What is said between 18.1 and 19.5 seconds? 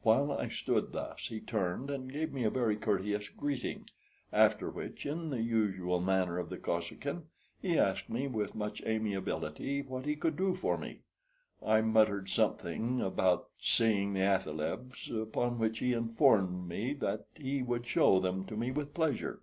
them to me with pleasure.